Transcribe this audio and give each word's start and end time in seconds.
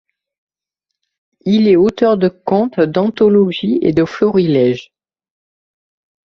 Il 1.45 1.67
est 1.67 1.75
auteur 1.75 2.17
de 2.17 2.27
contes, 2.27 2.79
d'anthologies 2.79 3.77
et 3.83 3.93
de 3.93 4.03
florilèges. 4.03 4.91